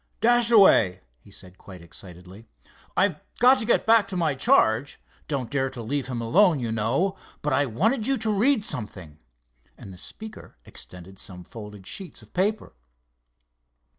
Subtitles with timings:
[0.19, 2.47] "Dashaway," he said quite excitedly,
[2.97, 6.71] "I've got to get back to my charge, don't dare to leave him alone, you
[6.71, 9.19] know but I wanted you to read something,"
[9.77, 12.73] and the speaker extended some folded sheets of paper.